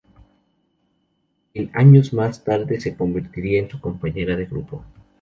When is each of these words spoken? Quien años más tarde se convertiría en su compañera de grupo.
Quien 1.53 1.69
años 1.75 2.11
más 2.11 2.43
tarde 2.43 2.79
se 2.81 2.97
convertiría 2.97 3.59
en 3.59 3.69
su 3.69 3.79
compañera 3.79 4.35
de 4.35 4.45
grupo. 4.47 4.83